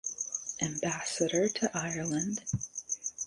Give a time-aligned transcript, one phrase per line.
[0.63, 2.43] Ambassador to Ireland.